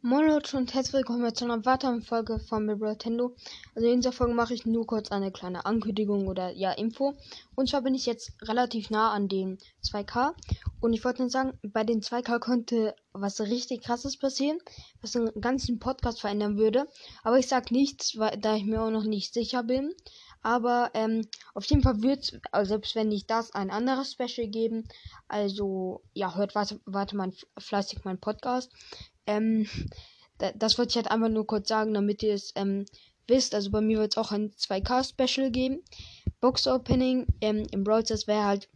[0.00, 3.34] Moin Leute und herzlich willkommen zu einer weiteren Folge von Nintendo.
[3.74, 7.14] Also in dieser Folge mache ich nur kurz eine kleine Ankündigung oder ja Info.
[7.56, 10.34] Und zwar bin ich jetzt relativ nah an den 2K.
[10.80, 14.60] Und ich wollte nur sagen, bei den 2K könnte was richtig krasses passieren,
[15.00, 16.86] was den ganzen Podcast verändern würde.
[17.24, 19.92] Aber ich sag nichts, weil, da ich mir auch noch nicht sicher bin.
[20.42, 24.84] Aber ähm, auf jeden Fall wird also selbst wenn nicht das, ein anderes Special geben.
[25.26, 28.70] Also ja, hört warte, warte mal fleißig meinen Podcast.
[29.28, 29.68] Ähm,
[30.56, 32.86] das wollte ich halt einfach nur kurz sagen, damit ihr es ähm,
[33.26, 33.54] wisst.
[33.54, 35.82] Also bei mir wird es auch ein 2K-Special geben.
[36.40, 38.68] Box Opening ähm, im Brawl Stars wäre halt,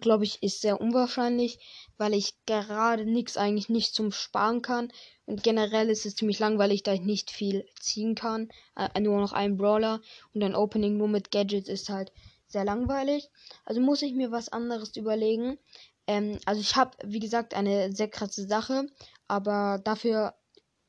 [0.00, 1.58] glaube ich, ist sehr unwahrscheinlich,
[1.96, 4.92] weil ich gerade nichts eigentlich nicht zum Sparen kann.
[5.26, 8.50] Und generell ist es ziemlich langweilig, da ich nicht viel ziehen kann.
[8.76, 10.00] Äh, nur noch einen Brawler
[10.34, 12.12] und ein Opening nur mit Gadgets ist halt
[12.46, 13.30] sehr langweilig.
[13.64, 15.58] Also muss ich mir was anderes überlegen.
[16.06, 18.86] Ähm, also ich habe, wie gesagt, eine sehr krasse Sache
[19.28, 20.34] aber dafür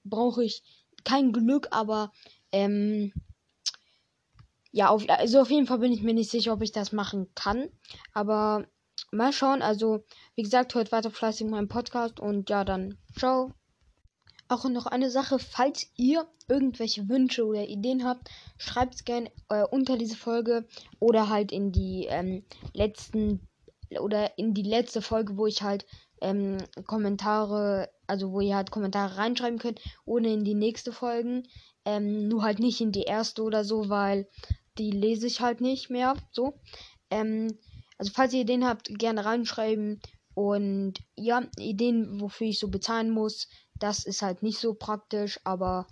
[0.03, 0.63] brauche ich
[1.03, 2.11] kein Glück, aber
[2.51, 3.13] ähm,
[4.72, 7.27] ja, auf, also auf jeden Fall bin ich mir nicht sicher, ob ich das machen
[7.33, 7.69] kann.
[8.13, 8.66] Aber
[9.11, 9.61] mal schauen.
[9.61, 10.03] Also,
[10.35, 13.53] wie gesagt, hört weiter fleißig meinen Podcast und ja, dann ciao.
[14.47, 19.63] Auch noch eine Sache, falls ihr irgendwelche Wünsche oder Ideen habt, schreibt es gerne äh,
[19.63, 20.67] unter diese Folge
[21.00, 23.47] oder halt in die ähm, letzten
[23.99, 25.85] oder in die letzte Folge, wo ich halt
[26.21, 31.43] ähm, Kommentare, also wo ihr halt Kommentare reinschreiben könnt, ohne in die nächste Folgen.
[31.85, 34.27] Ähm, nur halt nicht in die erste oder so, weil
[34.77, 36.16] die lese ich halt nicht mehr.
[36.31, 36.59] So.
[37.11, 37.57] Ähm,
[37.97, 40.01] also falls ihr Ideen habt, gerne reinschreiben.
[40.33, 43.47] Und ja, Ideen, wofür ich so bezahlen muss,
[43.79, 45.88] das ist halt nicht so praktisch, aber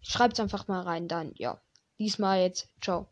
[0.00, 1.32] schreibt einfach mal rein dann.
[1.36, 1.60] Ja.
[1.98, 2.68] Diesmal jetzt.
[2.82, 3.08] Ciao.